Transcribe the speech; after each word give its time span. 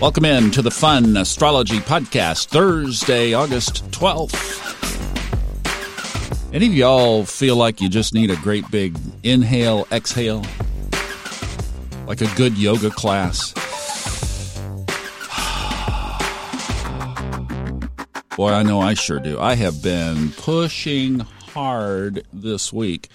Welcome 0.00 0.24
in 0.24 0.50
to 0.52 0.62
the 0.62 0.70
Fun 0.70 1.18
Astrology 1.18 1.76
Podcast, 1.76 2.46
Thursday, 2.46 3.34
August 3.34 3.84
12th. 3.90 4.34
Any 6.54 6.68
of 6.68 6.72
y'all 6.72 7.26
feel 7.26 7.56
like 7.56 7.82
you 7.82 7.90
just 7.90 8.14
need 8.14 8.30
a 8.30 8.36
great 8.36 8.64
big 8.70 8.96
inhale, 9.24 9.86
exhale? 9.92 10.42
Like 12.06 12.22
a 12.22 12.34
good 12.34 12.56
yoga 12.56 12.88
class? 12.88 13.52
Boy, 18.38 18.52
I 18.52 18.62
know 18.62 18.80
I 18.80 18.94
sure 18.94 19.20
do. 19.20 19.38
I 19.38 19.54
have 19.54 19.82
been 19.82 20.32
pushing 20.32 21.20
hard 21.52 22.26
this 22.32 22.72
week. 22.72 23.10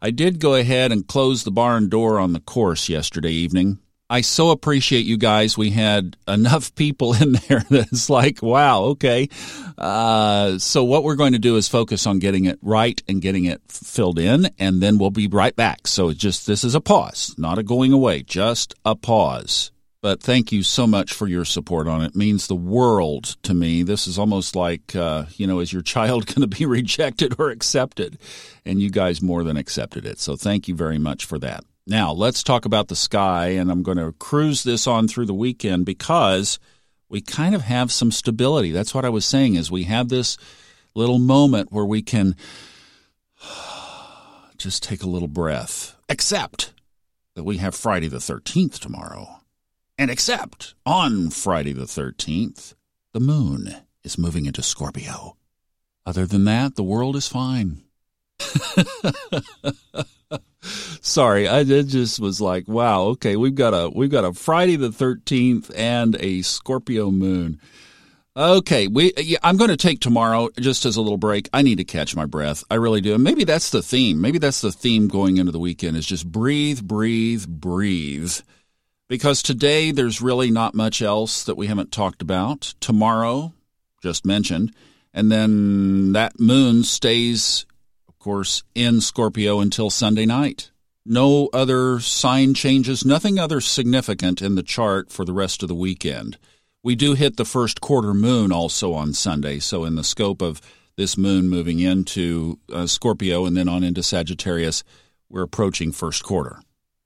I 0.00 0.10
did 0.10 0.40
go 0.40 0.54
ahead 0.54 0.90
and 0.90 1.06
close 1.06 1.44
the 1.44 1.50
barn 1.50 1.90
door 1.90 2.18
on 2.18 2.32
the 2.32 2.40
course 2.40 2.88
yesterday 2.88 3.32
evening. 3.32 3.78
I 4.10 4.22
so 4.22 4.50
appreciate 4.50 5.06
you 5.06 5.16
guys. 5.16 5.56
We 5.56 5.70
had 5.70 6.16
enough 6.26 6.74
people 6.74 7.14
in 7.14 7.32
there 7.48 7.64
that's 7.70 8.10
like, 8.10 8.42
wow, 8.42 8.82
okay. 8.82 9.28
Uh, 9.78 10.58
so 10.58 10.82
what 10.82 11.04
we're 11.04 11.14
going 11.14 11.32
to 11.32 11.38
do 11.38 11.54
is 11.54 11.68
focus 11.68 12.08
on 12.08 12.18
getting 12.18 12.46
it 12.46 12.58
right 12.60 13.00
and 13.08 13.22
getting 13.22 13.44
it 13.44 13.62
filled 13.68 14.18
in, 14.18 14.50
and 14.58 14.82
then 14.82 14.98
we'll 14.98 15.10
be 15.10 15.28
right 15.28 15.54
back. 15.54 15.86
So 15.86 16.12
just, 16.12 16.48
this 16.48 16.64
is 16.64 16.74
a 16.74 16.80
pause, 16.80 17.36
not 17.38 17.58
a 17.58 17.62
going 17.62 17.92
away, 17.92 18.24
just 18.24 18.74
a 18.84 18.96
pause. 18.96 19.70
But 20.02 20.22
thank 20.22 20.50
you 20.50 20.62
so 20.64 20.86
much 20.86 21.12
for 21.12 21.28
your 21.28 21.44
support 21.44 21.86
on 21.86 22.02
it. 22.02 22.06
it 22.06 22.16
means 22.16 22.46
the 22.46 22.56
world 22.56 23.36
to 23.42 23.54
me. 23.54 23.82
This 23.82 24.08
is 24.08 24.18
almost 24.18 24.56
like, 24.56 24.96
uh, 24.96 25.26
you 25.36 25.46
know, 25.46 25.60
is 25.60 25.72
your 25.72 25.82
child 25.82 26.26
going 26.34 26.40
to 26.40 26.56
be 26.56 26.66
rejected 26.66 27.36
or 27.38 27.50
accepted? 27.50 28.18
And 28.64 28.80
you 28.80 28.90
guys 28.90 29.22
more 29.22 29.44
than 29.44 29.56
accepted 29.56 30.04
it. 30.04 30.18
So 30.18 30.36
thank 30.36 30.66
you 30.66 30.74
very 30.74 30.98
much 30.98 31.26
for 31.26 31.38
that. 31.40 31.64
Now, 31.86 32.12
let's 32.12 32.42
talk 32.42 32.64
about 32.64 32.88
the 32.88 32.96
sky, 32.96 33.48
and 33.48 33.70
I'm 33.70 33.82
going 33.82 33.98
to 33.98 34.12
cruise 34.12 34.62
this 34.62 34.86
on 34.86 35.08
through 35.08 35.26
the 35.26 35.34
weekend 35.34 35.86
because 35.86 36.58
we 37.08 37.20
kind 37.20 37.54
of 37.54 37.62
have 37.62 37.90
some 37.90 38.12
stability. 38.12 38.70
That's 38.70 38.94
what 38.94 39.04
I 39.04 39.08
was 39.08 39.24
saying 39.24 39.56
is 39.56 39.70
we 39.70 39.84
have 39.84 40.08
this 40.08 40.36
little 40.94 41.18
moment 41.18 41.72
where 41.72 41.84
we 41.84 42.02
can 42.02 42.36
just 44.56 44.82
take 44.82 45.02
a 45.02 45.08
little 45.08 45.28
breath, 45.28 45.96
except 46.08 46.72
that 47.34 47.44
we 47.44 47.56
have 47.56 47.74
Friday 47.74 48.08
the 48.08 48.18
13th 48.18 48.78
tomorrow. 48.78 49.40
And 49.98 50.10
except 50.10 50.74
on 50.86 51.30
Friday 51.30 51.72
the 51.72 51.84
13th, 51.84 52.74
the 53.12 53.20
moon 53.20 53.74
is 54.04 54.18
moving 54.18 54.46
into 54.46 54.62
Scorpio. 54.62 55.36
Other 56.06 56.26
than 56.26 56.44
that, 56.44 56.76
the 56.76 56.82
world 56.82 57.16
is 57.16 57.28
fine. 57.28 57.82
Sorry, 61.02 61.48
I 61.48 61.64
just 61.64 62.20
was 62.20 62.40
like, 62.40 62.68
wow, 62.68 63.02
okay, 63.04 63.36
we've 63.36 63.54
got 63.54 63.72
a 63.72 63.90
we've 63.90 64.10
got 64.10 64.24
a 64.24 64.32
Friday 64.32 64.76
the 64.76 64.90
13th 64.90 65.70
and 65.74 66.16
a 66.20 66.42
Scorpio 66.42 67.10
moon. 67.10 67.60
Okay, 68.36 68.86
we 68.86 69.12
yeah, 69.16 69.38
I'm 69.42 69.56
going 69.56 69.70
to 69.70 69.76
take 69.76 70.00
tomorrow 70.00 70.50
just 70.58 70.84
as 70.84 70.96
a 70.96 71.02
little 71.02 71.18
break. 71.18 71.48
I 71.52 71.62
need 71.62 71.78
to 71.78 71.84
catch 71.84 72.14
my 72.14 72.26
breath. 72.26 72.62
I 72.70 72.76
really 72.76 73.00
do. 73.00 73.14
And 73.14 73.24
maybe 73.24 73.44
that's 73.44 73.70
the 73.70 73.82
theme. 73.82 74.20
Maybe 74.20 74.38
that's 74.38 74.60
the 74.60 74.72
theme 74.72 75.08
going 75.08 75.36
into 75.36 75.52
the 75.52 75.58
weekend 75.58 75.96
is 75.96 76.06
just 76.06 76.30
breathe, 76.30 76.82
breathe, 76.82 77.46
breathe. 77.48 78.38
Because 79.08 79.42
today 79.42 79.90
there's 79.90 80.22
really 80.22 80.52
not 80.52 80.74
much 80.74 81.02
else 81.02 81.42
that 81.44 81.56
we 81.56 81.66
haven't 81.66 81.90
talked 81.90 82.22
about. 82.22 82.74
Tomorrow, 82.78 83.52
just 84.00 84.24
mentioned, 84.24 84.72
and 85.12 85.32
then 85.32 86.12
that 86.12 86.38
moon 86.38 86.84
stays 86.84 87.66
course, 88.20 88.62
in 88.74 89.00
Scorpio 89.00 89.58
until 89.58 89.90
Sunday 89.90 90.26
night. 90.26 90.70
No 91.04 91.48
other 91.52 91.98
sign 91.98 92.54
changes, 92.54 93.04
nothing 93.04 93.38
other 93.38 93.60
significant 93.60 94.40
in 94.42 94.54
the 94.54 94.62
chart 94.62 95.10
for 95.10 95.24
the 95.24 95.32
rest 95.32 95.62
of 95.62 95.68
the 95.68 95.74
weekend. 95.74 96.38
We 96.82 96.94
do 96.94 97.14
hit 97.14 97.36
the 97.36 97.44
first 97.44 97.80
quarter 97.80 98.14
moon 98.14 98.52
also 98.52 98.92
on 98.92 99.14
Sunday, 99.14 99.58
so 99.58 99.84
in 99.84 99.96
the 99.96 100.04
scope 100.04 100.40
of 100.40 100.60
this 100.96 101.16
moon 101.16 101.48
moving 101.48 101.80
into 101.80 102.58
uh, 102.72 102.86
Scorpio 102.86 103.46
and 103.46 103.56
then 103.56 103.68
on 103.68 103.82
into 103.82 104.02
Sagittarius, 104.02 104.84
we're 105.28 105.42
approaching 105.42 105.90
first 105.90 106.22
quarter. 106.22 106.60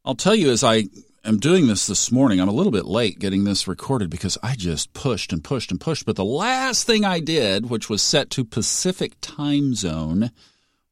I'll 0.04 0.14
tell 0.14 0.34
you 0.34 0.50
as 0.50 0.64
I 0.64 0.84
am 1.24 1.38
doing 1.38 1.66
this 1.66 1.86
this 1.86 2.10
morning, 2.10 2.40
I'm 2.40 2.48
a 2.48 2.52
little 2.52 2.72
bit 2.72 2.86
late 2.86 3.18
getting 3.18 3.44
this 3.44 3.68
recorded 3.68 4.10
because 4.10 4.36
I 4.42 4.56
just 4.56 4.92
pushed 4.92 5.32
and 5.32 5.42
pushed 5.42 5.70
and 5.70 5.80
pushed. 5.80 6.04
But 6.04 6.16
the 6.16 6.24
last 6.24 6.86
thing 6.86 7.04
I 7.04 7.20
did, 7.20 7.70
which 7.70 7.88
was 7.88 8.02
set 8.02 8.30
to 8.30 8.44
Pacific 8.44 9.14
time 9.20 9.74
zone, 9.74 10.30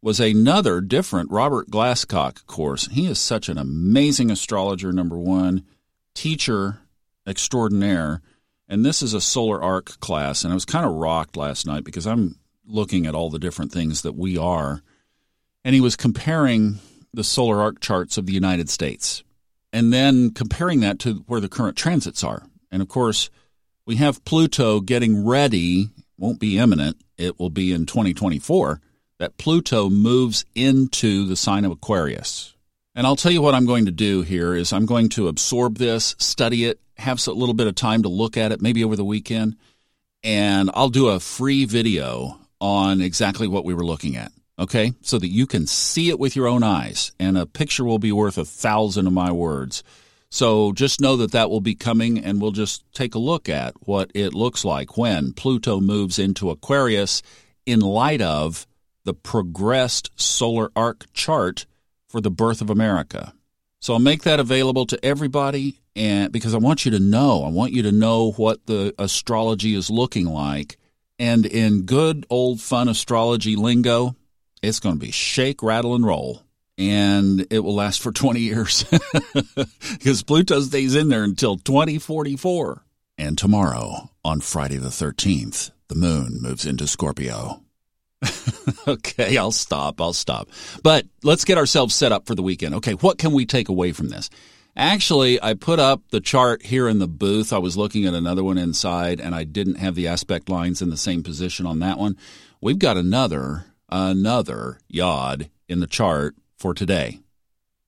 was 0.02 0.18
another 0.18 0.80
different 0.80 1.30
Robert 1.30 1.70
Glasscock 1.70 2.44
course. 2.46 2.88
He 2.88 3.06
is 3.06 3.20
such 3.20 3.48
an 3.48 3.56
amazing 3.56 4.30
astrologer, 4.30 4.92
number 4.92 5.16
one, 5.16 5.64
teacher 6.12 6.80
extraordinaire. 7.26 8.20
And 8.68 8.84
this 8.84 9.00
is 9.00 9.14
a 9.14 9.20
solar 9.20 9.62
arc 9.62 10.00
class. 10.00 10.42
And 10.42 10.52
I 10.52 10.54
was 10.54 10.64
kind 10.64 10.84
of 10.84 10.92
rocked 10.92 11.36
last 11.36 11.66
night 11.66 11.84
because 11.84 12.06
I'm 12.06 12.36
looking 12.66 13.06
at 13.06 13.14
all 13.14 13.30
the 13.30 13.38
different 13.38 13.70
things 13.70 14.02
that 14.02 14.16
we 14.16 14.36
are. 14.36 14.82
And 15.64 15.74
he 15.74 15.80
was 15.80 15.94
comparing 15.94 16.80
the 17.14 17.22
solar 17.22 17.60
arc 17.60 17.80
charts 17.80 18.19
of 18.19 18.26
the 18.26 18.32
United 18.32 18.69
States 18.69 19.22
and 19.72 19.92
then 19.92 20.30
comparing 20.30 20.80
that 20.80 20.98
to 21.00 21.24
where 21.28 21.40
the 21.40 21.48
current 21.48 21.76
transits 21.76 22.24
are. 22.24 22.42
And 22.72 22.82
of 22.82 22.88
course, 22.88 23.30
we 23.86 23.96
have 23.96 24.24
Pluto 24.24 24.80
getting 24.80 25.24
ready, 25.24 25.90
won't 26.19 26.40
be 26.40 26.58
imminent, 26.58 26.96
it 27.16 27.38
will 27.38 27.50
be 27.50 27.72
in 27.72 27.86
2024 27.86 28.80
that 29.22 29.38
Pluto 29.38 29.88
moves 29.88 30.44
into 30.56 31.25
the 31.27 31.37
sign 31.37 31.65
of 31.65 31.71
Aquarius. 31.71 32.56
And 32.97 33.06
I'll 33.06 33.15
tell 33.15 33.31
you 33.31 33.41
what 33.41 33.55
I'm 33.55 33.66
going 33.66 33.84
to 33.84 33.93
do 33.93 34.22
here 34.22 34.53
is 34.53 34.72
I'm 34.72 34.84
going 34.84 35.10
to 35.10 35.28
absorb 35.28 35.78
this, 35.78 36.16
study 36.19 36.65
it, 36.65 36.81
have 36.97 37.25
a 37.28 37.31
little 37.31 37.55
bit 37.55 37.69
of 37.69 37.77
time 37.77 38.03
to 38.03 38.09
look 38.09 38.37
at 38.37 38.50
it, 38.50 38.61
maybe 38.61 38.82
over 38.82 38.97
the 38.97 39.05
weekend, 39.05 39.55
and 40.25 40.72
I'll 40.75 40.88
do 40.88 41.06
a 41.06 41.21
free 41.21 41.66
video 41.66 42.37
on 42.61 43.00
exactly 43.00 43.47
what 43.47 43.65
we 43.65 43.75
were 43.75 43.84
looking 43.84 44.16
at. 44.16 44.32
Okay, 44.59 44.93
so 45.03 45.21
that 45.21 45.28
you 45.28 45.47
can 45.47 45.69
see 45.69 46.09
it 46.09 46.19
with 46.19 46.34
your 46.34 46.49
own 46.49 46.65
eyes, 46.65 47.12
and 47.21 47.38
a 47.38 47.47
picture 47.47 47.84
will 47.84 48.00
be 48.00 48.11
worth 48.11 48.38
a 48.38 48.44
thousand 48.44 49.06
of 49.06 49.12
my 49.12 49.31
words. 49.31 49.84
So 50.31 50.72
just 50.72 51.00
know 51.00 51.16
that 51.19 51.31
that 51.31 51.49
will 51.49 51.61
be 51.61 51.77
coming, 51.77 52.19
and 52.19 52.43
we'll 52.43 52.50
just 52.50 52.82
take 52.93 53.15
a 53.15 53.21
look 53.21 53.49
at 53.49 53.75
what 53.87 54.11
it 54.15 54.34
looks 54.34 54.65
like 54.65 54.99
when 54.99 55.32
Pluto 55.32 55.81
moves 55.81 56.19
into 56.19 56.50
Aquarius 56.50 57.22
in 57.65 57.78
light 57.78 58.21
of 58.21 58.66
the 59.04 59.14
progressed 59.14 60.10
solar 60.16 60.70
arc 60.76 61.12
chart 61.12 61.66
for 62.08 62.20
the 62.20 62.30
birth 62.30 62.60
of 62.60 62.70
America. 62.70 63.32
So 63.80 63.94
I'll 63.94 63.98
make 63.98 64.22
that 64.22 64.40
available 64.40 64.86
to 64.86 65.04
everybody 65.04 65.82
and 65.94 66.32
because 66.32 66.54
I 66.54 66.58
want 66.58 66.84
you 66.84 66.92
to 66.92 67.00
know, 67.00 67.44
I 67.44 67.48
want 67.48 67.72
you 67.72 67.82
to 67.82 67.92
know 67.92 68.32
what 68.32 68.66
the 68.66 68.94
astrology 68.98 69.74
is 69.74 69.90
looking 69.90 70.26
like. 70.26 70.78
And 71.18 71.44
in 71.44 71.82
good 71.82 72.26
old 72.30 72.60
fun 72.60 72.88
astrology 72.88 73.56
lingo, 73.56 74.16
it's 74.62 74.80
going 74.80 74.94
to 74.94 75.00
be 75.00 75.10
shake, 75.10 75.62
rattle, 75.62 75.94
and 75.94 76.06
roll. 76.06 76.42
And 76.78 77.46
it 77.50 77.60
will 77.60 77.74
last 77.74 78.00
for 78.00 78.12
20 78.12 78.40
years 78.40 78.84
because 79.90 80.22
Pluto 80.22 80.60
stays 80.60 80.94
in 80.94 81.08
there 81.08 81.24
until 81.24 81.58
2044. 81.58 82.82
And 83.19 83.36
tomorrow, 83.36 84.10
on 84.24 84.40
Friday 84.40 84.78
the 84.78 84.88
13th, 84.88 85.70
the 85.88 85.94
moon 85.94 86.38
moves 86.40 86.64
into 86.64 86.86
Scorpio. 86.86 87.62
okay, 88.88 89.37
I'll 89.37 89.53
stop. 89.53 90.00
I'll 90.00 90.12
stop. 90.12 90.49
But 90.83 91.06
let's 91.22 91.44
get 91.44 91.59
ourselves 91.59 91.94
set 91.94 92.12
up 92.12 92.27
for 92.27 92.34
the 92.34 92.43
weekend. 92.43 92.75
Okay, 92.77 92.93
what 92.93 93.19
can 93.19 93.33
we 93.33 93.47
take 93.47 93.69
away 93.69 93.93
from 93.93 94.09
this? 94.09 94.31
Actually, 94.77 95.43
I 95.43 95.55
put 95.55 95.78
up 95.78 96.03
the 96.10 96.21
chart 96.21 96.62
here 96.62 96.88
in 96.88 96.99
the 96.99 97.09
booth. 97.09 97.53
I 97.53 97.59
was 97.59 97.77
looking 97.77 98.06
at 98.06 98.15
another 98.15 98.43
one 98.43 98.56
inside 98.56 99.21
and 99.21 99.34
I 99.34 99.44
didn't 99.44 99.75
have 99.77 99.94
the 99.94 100.09
aspect 100.09 100.49
lines 100.49 100.81
in 100.81 100.88
the 100.88 100.97
same 100.97 101.22
position 101.22 101.66
on 101.66 101.81
that 101.81 101.99
one. 101.99 102.16
We've 102.61 102.78
got 102.78 102.97
another, 102.97 103.66
another 103.91 104.78
yod 104.88 105.50
in 105.69 105.81
the 105.81 105.87
chart 105.87 106.37
for 106.56 106.72
today. 106.72 107.21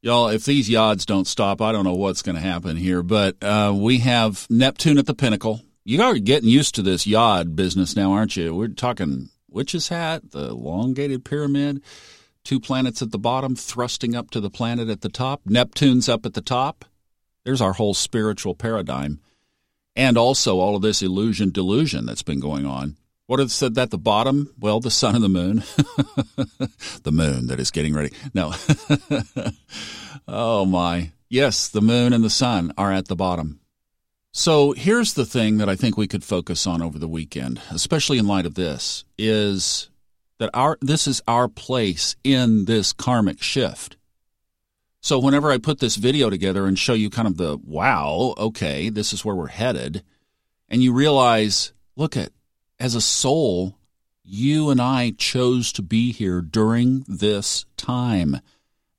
Y'all, 0.02 0.28
if 0.28 0.44
these 0.44 0.68
yods 0.68 1.06
don't 1.06 1.26
stop, 1.26 1.62
I 1.62 1.72
don't 1.72 1.84
know 1.84 1.94
what's 1.94 2.20
going 2.20 2.34
to 2.34 2.42
happen 2.42 2.76
here, 2.76 3.02
but 3.02 3.42
uh, 3.42 3.72
we 3.74 4.00
have 4.00 4.46
Neptune 4.50 4.98
at 4.98 5.06
the 5.06 5.14
pinnacle. 5.14 5.62
You 5.84 6.02
are 6.02 6.18
getting 6.18 6.50
used 6.50 6.74
to 6.74 6.82
this 6.82 7.06
yod 7.06 7.56
business 7.56 7.96
now, 7.96 8.12
aren't 8.12 8.36
you? 8.36 8.54
We're 8.54 8.68
talking 8.68 9.30
witch's 9.54 9.88
hat, 9.88 10.32
the 10.32 10.48
elongated 10.48 11.24
pyramid, 11.24 11.82
two 12.42 12.60
planets 12.60 13.00
at 13.00 13.12
the 13.12 13.18
bottom 13.18 13.56
thrusting 13.56 14.14
up 14.14 14.30
to 14.30 14.40
the 14.40 14.50
planet 14.50 14.88
at 14.88 15.00
the 15.00 15.08
top, 15.08 15.42
Neptune's 15.46 16.08
up 16.08 16.26
at 16.26 16.34
the 16.34 16.42
top. 16.42 16.84
There's 17.44 17.60
our 17.60 17.74
whole 17.74 17.94
spiritual 17.94 18.54
paradigm. 18.54 19.20
And 19.96 20.18
also 20.18 20.58
all 20.58 20.76
of 20.76 20.82
this 20.82 21.02
illusion 21.02 21.50
delusion 21.50 22.04
that's 22.04 22.22
been 22.22 22.40
going 22.40 22.66
on. 22.66 22.96
What 23.26 23.40
is 23.40 23.52
said 23.54 23.78
at 23.78 23.90
the 23.90 23.98
bottom? 23.98 24.52
Well, 24.58 24.80
the 24.80 24.90
sun 24.90 25.14
and 25.14 25.24
the 25.24 25.28
moon. 25.28 25.56
the 27.04 27.12
moon 27.12 27.46
that 27.46 27.58
is 27.58 27.70
getting 27.70 27.94
ready. 27.94 28.12
No. 28.34 28.52
oh 30.28 30.66
my. 30.66 31.12
Yes, 31.30 31.68
the 31.68 31.80
moon 31.80 32.12
and 32.12 32.22
the 32.22 32.28
sun 32.28 32.72
are 32.76 32.92
at 32.92 33.08
the 33.08 33.16
bottom. 33.16 33.60
So 34.36 34.72
here's 34.72 35.14
the 35.14 35.24
thing 35.24 35.58
that 35.58 35.68
I 35.68 35.76
think 35.76 35.96
we 35.96 36.08
could 36.08 36.24
focus 36.24 36.66
on 36.66 36.82
over 36.82 36.98
the 36.98 37.06
weekend, 37.06 37.62
especially 37.70 38.18
in 38.18 38.26
light 38.26 38.46
of 38.46 38.56
this, 38.56 39.04
is 39.16 39.90
that 40.38 40.50
our 40.52 40.76
this 40.80 41.06
is 41.06 41.22
our 41.28 41.46
place 41.46 42.16
in 42.24 42.64
this 42.64 42.92
karmic 42.92 43.40
shift. 43.40 43.96
So 45.00 45.20
whenever 45.20 45.52
I 45.52 45.58
put 45.58 45.78
this 45.78 45.94
video 45.94 46.30
together 46.30 46.66
and 46.66 46.76
show 46.76 46.94
you 46.94 47.10
kind 47.10 47.28
of 47.28 47.36
the 47.36 47.58
wow, 47.64 48.34
okay, 48.36 48.88
this 48.88 49.12
is 49.12 49.24
where 49.24 49.36
we're 49.36 49.46
headed, 49.46 50.02
and 50.68 50.82
you 50.82 50.92
realize, 50.92 51.72
look 51.94 52.16
at, 52.16 52.30
as 52.80 52.96
a 52.96 53.00
soul, 53.00 53.78
you 54.24 54.68
and 54.68 54.82
I 54.82 55.14
chose 55.16 55.70
to 55.74 55.82
be 55.82 56.10
here 56.10 56.40
during 56.40 57.04
this 57.06 57.66
time 57.76 58.40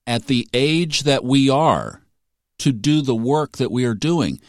at 0.08 0.28
the 0.28 0.48
age 0.54 1.04
that 1.04 1.26
we 1.26 1.50
are 1.50 2.04
to 2.60 2.72
do 2.72 3.02
the 3.02 3.14
work 3.14 3.58
that 3.58 3.70
we 3.70 3.84
are 3.84 3.94
doing. 3.94 4.40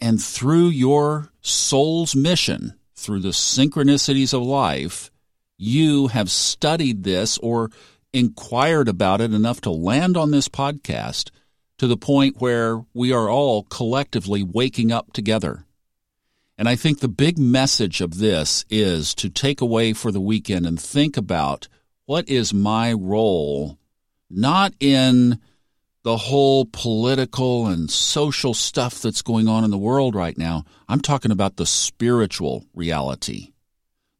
And 0.00 0.22
through 0.22 0.68
your 0.68 1.30
soul's 1.40 2.14
mission, 2.14 2.74
through 2.94 3.20
the 3.20 3.28
synchronicities 3.28 4.32
of 4.32 4.42
life, 4.42 5.10
you 5.56 6.08
have 6.08 6.30
studied 6.30 7.02
this 7.02 7.38
or 7.38 7.70
inquired 8.12 8.88
about 8.88 9.20
it 9.20 9.32
enough 9.32 9.60
to 9.62 9.70
land 9.70 10.16
on 10.16 10.30
this 10.30 10.48
podcast 10.48 11.30
to 11.78 11.86
the 11.86 11.96
point 11.96 12.40
where 12.40 12.84
we 12.94 13.12
are 13.12 13.28
all 13.28 13.64
collectively 13.64 14.42
waking 14.42 14.92
up 14.92 15.12
together. 15.12 15.64
And 16.56 16.68
I 16.68 16.74
think 16.74 16.98
the 16.98 17.08
big 17.08 17.38
message 17.38 18.00
of 18.00 18.18
this 18.18 18.64
is 18.68 19.14
to 19.16 19.30
take 19.30 19.60
away 19.60 19.92
for 19.92 20.10
the 20.10 20.20
weekend 20.20 20.66
and 20.66 20.80
think 20.80 21.16
about 21.16 21.68
what 22.04 22.28
is 22.28 22.52
my 22.52 22.92
role, 22.92 23.78
not 24.28 24.74
in 24.80 25.38
the 26.08 26.16
whole 26.16 26.64
political 26.64 27.66
and 27.66 27.90
social 27.90 28.54
stuff 28.54 29.02
that's 29.02 29.20
going 29.20 29.46
on 29.46 29.62
in 29.62 29.70
the 29.70 29.76
world 29.76 30.14
right 30.14 30.38
now. 30.38 30.64
I'm 30.88 31.02
talking 31.02 31.30
about 31.30 31.56
the 31.56 31.66
spiritual 31.66 32.64
reality, 32.74 33.52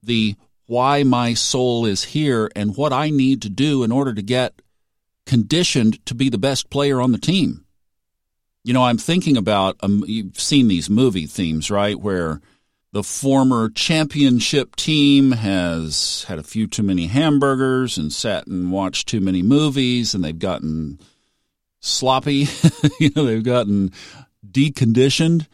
the 0.02 0.37
why 0.67 1.02
my 1.02 1.32
soul 1.32 1.87
is 1.87 2.05
here 2.05 2.50
and 2.55 2.76
what 2.76 2.93
I 2.93 3.08
need 3.08 3.40
to 3.40 3.49
do 3.49 3.85
in 3.85 3.90
order 3.90 4.12
to 4.12 4.20
get 4.20 4.61
conditioned 5.25 6.05
to 6.05 6.14
be 6.14 6.29
the 6.29 6.37
best 6.37 6.69
player 6.69 7.00
on 7.00 7.12
the 7.12 7.17
team. 7.17 7.64
You 8.64 8.75
know, 8.75 8.84
I'm 8.84 8.99
thinking 8.99 9.38
about, 9.38 9.79
um, 9.81 10.05
you've 10.06 10.38
seen 10.38 10.69
these 10.69 10.91
movie 10.91 11.26
themes, 11.26 11.70
right? 11.70 11.99
Where 11.99 12.43
the 12.93 13.02
former 13.02 13.70
championship 13.70 14.76
team 14.76 15.32
has 15.32 16.26
had 16.29 16.38
a 16.38 16.43
few 16.43 16.67
too 16.67 16.82
many 16.82 17.06
hamburgers 17.06 17.96
and 17.96 18.12
sat 18.12 18.46
and 18.46 18.70
watched 18.70 19.08
too 19.08 19.20
many 19.20 19.41
movies 19.41 20.14
and 20.14 20.23
they've 20.23 20.38
gotten 20.38 20.99
sloppy. 21.80 22.46
you 23.00 23.10
know, 23.14 23.25
they've 23.25 23.42
gotten 23.42 23.92
deconditioned 24.48 25.46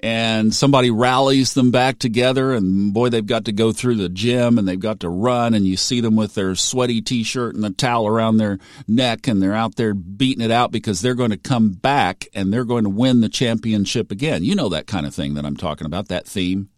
and 0.00 0.54
somebody 0.54 0.90
rallies 0.90 1.54
them 1.54 1.70
back 1.70 1.98
together 1.98 2.52
and 2.52 2.92
boy 2.92 3.08
they've 3.08 3.26
got 3.26 3.46
to 3.46 3.52
go 3.52 3.72
through 3.72 3.94
the 3.94 4.08
gym 4.08 4.58
and 4.58 4.68
they've 4.68 4.78
got 4.78 5.00
to 5.00 5.08
run 5.08 5.54
and 5.54 5.66
you 5.66 5.76
see 5.76 6.00
them 6.00 6.16
with 6.16 6.34
their 6.34 6.54
sweaty 6.54 7.00
t-shirt 7.00 7.54
and 7.54 7.64
the 7.64 7.70
towel 7.70 8.06
around 8.06 8.36
their 8.36 8.58
neck 8.86 9.26
and 9.26 9.40
they're 9.42 9.54
out 9.54 9.76
there 9.76 9.94
beating 9.94 10.44
it 10.44 10.50
out 10.50 10.70
because 10.70 11.00
they're 11.00 11.14
going 11.14 11.30
to 11.30 11.36
come 11.36 11.70
back 11.70 12.26
and 12.34 12.52
they're 12.52 12.64
going 12.64 12.84
to 12.84 12.90
win 12.90 13.20
the 13.20 13.28
championship 13.28 14.10
again. 14.10 14.44
You 14.44 14.54
know 14.54 14.68
that 14.68 14.86
kind 14.86 15.06
of 15.06 15.14
thing 15.14 15.34
that 15.34 15.46
i'm 15.46 15.56
talking 15.56 15.86
about 15.86 16.08
that 16.08 16.26
theme. 16.26 16.68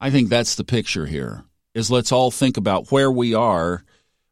I 0.00 0.10
think 0.10 0.28
that's 0.28 0.54
the 0.54 0.64
picture 0.64 1.06
here 1.06 1.44
is 1.74 1.90
let's 1.90 2.12
all 2.12 2.30
think 2.30 2.56
about 2.56 2.90
where 2.90 3.10
we 3.10 3.34
are. 3.34 3.84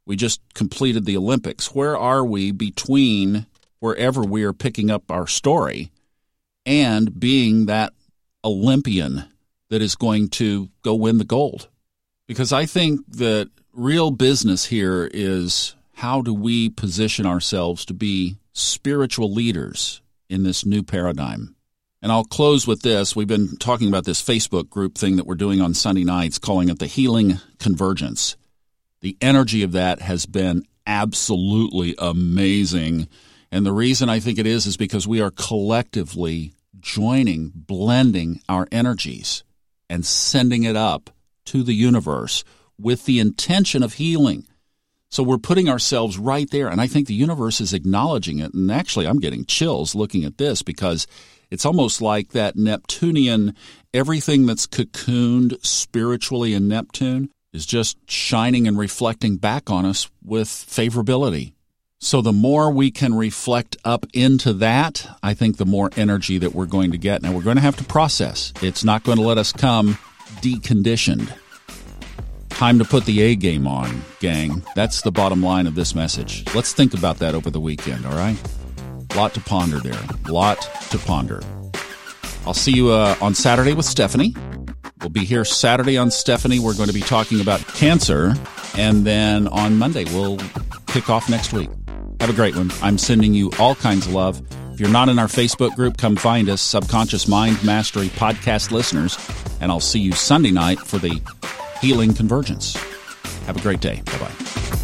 We 0.07 0.17
just 0.17 0.41
completed 0.55 1.05
the 1.05 1.17
olympics. 1.17 1.75
Where 1.75 1.97
are 1.97 2.25
we 2.25 2.51
between 2.51 3.47
wherever 3.81 4.23
we 4.23 4.45
are 4.45 4.53
picking 4.53 4.91
up 4.91 5.11
our 5.11 5.27
story 5.27 5.91
and 6.65 7.19
being 7.19 7.67
that 7.67 7.93
Olympian 8.45 9.25
that 9.71 9.83
is 9.83 9.97
going 9.97 10.29
to 10.29 10.69
go 10.83 10.95
win 10.95 11.19
the 11.19 11.25
gold. 11.25 11.69
Because 12.27 12.53
I 12.53 12.67
think 12.67 13.01
that 13.09 13.51
real 13.73 14.11
business 14.11 14.67
here 14.67 15.11
is 15.13 15.75
how 15.95 16.23
do 16.23 16.33
we 16.33 16.69
position 16.71 17.27
ourselves 17.27 17.85
to 17.87 17.95
be 17.95 18.37
spiritual 18.53 19.33
leaders 19.33 20.01
in 20.29 20.43
this 20.43 20.65
new 20.65 20.83
paradigm? 20.83 21.57
And 22.03 22.11
I'll 22.11 22.25
close 22.25 22.67
with 22.67 22.83
this. 22.83 23.15
We've 23.15 23.29
been 23.29 23.57
talking 23.59 23.89
about 23.89 24.05
this 24.05 24.23
Facebook 24.23 24.71
group 24.71 24.97
thing 24.97 25.17
that 25.17 25.27
we're 25.27 25.35
doing 25.35 25.61
on 25.61 25.75
Sunday 25.75 26.05
nights, 26.05 26.39
calling 26.39 26.69
it 26.69 26.79
the 26.79 26.87
Healing 26.87 27.39
Convergence. 27.59 28.37
The 29.03 29.17
energy 29.21 29.63
of 29.63 29.73
that 29.73 30.01
has 30.01 30.25
been 30.25 30.65
absolutely 30.87 31.95
amazing 31.99 33.09
and 33.53 33.67
the 33.67 33.73
reason 33.73 34.09
I 34.09 34.21
think 34.21 34.39
it 34.39 34.47
is 34.47 34.67
is 34.67 34.77
because 34.77 35.09
we 35.09 35.21
are 35.21 35.31
collectively 35.31 36.55
joining, 36.79 37.53
blending 37.55 38.41
our 38.49 38.67
energies 38.71 39.43
and 39.89 40.07
sending 40.07 40.63
it 40.63 40.77
up 40.77 41.11
to 41.47 41.63
the 41.63 41.75
universe 41.75 42.45
with 42.79 43.05
the 43.05 43.19
intention 43.19 43.83
of 43.83 43.95
healing. 43.95 44.47
So 45.11 45.25
we're 45.25 45.39
putting 45.39 45.69
ourselves 45.69 46.17
right 46.17 46.49
there. 46.51 46.69
And 46.69 46.81
I 46.81 46.87
think 46.87 47.09
the 47.09 47.15
universe 47.15 47.61
is 47.61 47.75
acknowledging 47.75 48.39
it. 48.39 48.55
And 48.55 48.71
actually, 48.71 49.07
I'm 49.07 49.19
getting 49.19 49.45
chills 49.45 49.97
looking 49.97 50.25
at 50.25 50.39
this 50.39 50.63
because 50.63 51.09
it's 51.51 51.67
almost 51.67 52.01
like 52.01 52.31
that 52.31 52.55
Neptunian, 52.55 53.57
everything 53.93 54.47
that's 54.47 54.69
cocooned 54.69 55.65
spiritually 55.67 56.55
in 56.55 56.69
Neptune 56.69 57.31
is 57.53 57.67
just 57.67 57.99
shining 58.09 58.69
and 58.69 58.79
reflecting 58.79 59.37
back 59.37 59.69
on 59.69 59.85
us 59.85 60.09
with 60.25 60.47
favorability. 60.47 61.53
So 62.03 62.23
the 62.23 62.33
more 62.33 62.71
we 62.71 62.91
can 62.91 63.13
reflect 63.13 63.77
up 63.85 64.07
into 64.15 64.55
that, 64.55 65.07
I 65.23 65.35
think 65.35 65.59
the 65.59 65.67
more 65.67 65.91
energy 65.99 66.39
that 66.39 66.55
we're 66.55 66.65
going 66.65 66.93
to 66.93 66.99
get. 66.99 67.21
Now 67.21 67.33
we're 67.33 67.43
going 67.43 67.57
to 67.57 67.63
have 67.63 67.77
to 67.77 67.85
process. 67.85 68.55
It's 68.63 68.83
not 68.83 69.05
going 69.05 69.19
to 69.19 69.23
let 69.23 69.37
us 69.37 69.53
come 69.53 69.99
deconditioned. 70.41 71.31
Time 72.49 72.79
to 72.79 72.87
put 72.87 73.05
the 73.05 73.21
A 73.21 73.35
game 73.35 73.67
on, 73.67 74.03
gang. 74.19 74.63
That's 74.75 75.03
the 75.03 75.13
bottom 75.13 75.43
line 75.43 75.67
of 75.67 75.75
this 75.75 75.95
message. 75.95 76.43
Let's 76.55 76.73
think 76.73 76.95
about 76.95 77.19
that 77.19 77.35
over 77.35 77.51
the 77.51 77.61
weekend, 77.61 78.07
all 78.07 78.17
right? 78.17 78.37
A 79.11 79.17
lot 79.17 79.35
to 79.35 79.41
ponder 79.41 79.79
there. 79.79 80.01
Lot 80.27 80.63
to 80.91 80.99
ponder. 80.99 81.43
I'll 82.47 82.55
see 82.55 82.73
you 82.73 82.93
uh, 82.93 83.15
on 83.21 83.35
Saturday 83.35 83.75
with 83.75 83.85
Stephanie. 83.85 84.35
We'll 85.01 85.11
be 85.11 85.27
here 85.27 85.45
Saturday 85.45 85.99
on 85.99 86.11
Stephanie. 86.11 86.61
We're 86.61 86.75
going 86.75 86.89
to 86.89 86.95
be 86.95 87.03
talking 87.03 87.43
about 87.43 87.61
cancer. 87.69 88.35
And 88.75 89.05
then 89.05 89.49
on 89.49 89.77
Monday, 89.77 90.05
we'll 90.05 90.39
kick 90.87 91.11
off 91.11 91.29
next 91.29 91.53
week. 91.53 91.69
Have 92.21 92.31
a 92.31 92.35
great 92.35 92.55
one. 92.55 92.71
I'm 92.83 92.99
sending 92.99 93.33
you 93.35 93.51
all 93.59 93.75
kinds 93.75 94.07
of 94.07 94.13
love. 94.13 94.43
If 94.73 94.81
you're 94.81 94.91
not 94.91 95.09
in 95.09 95.19
our 95.19 95.27
Facebook 95.27 95.75
group, 95.75 95.97
come 95.97 96.17
find 96.17 96.49
us, 96.49 96.61
Subconscious 96.61 97.27
Mind 97.27 97.63
Mastery 97.65 98.09
podcast 98.09 98.71
listeners, 98.71 99.19
and 99.61 99.73
I'll 99.73 99.81
see 99.81 100.01
you 100.01 100.13
Sunday 100.13 100.51
night 100.51 100.79
for 100.79 100.99
the 100.99 101.21
Healing 101.81 102.15
Convergence. 102.15 102.75
Have 103.47 103.57
a 103.57 103.61
great 103.61 103.81
day. 103.81 104.03
Bye 104.05 104.19
bye. 104.19 104.77